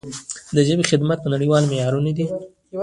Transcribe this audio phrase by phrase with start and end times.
[0.55, 2.25] د ژبې خدمت په نړیوالو معیارونو دی.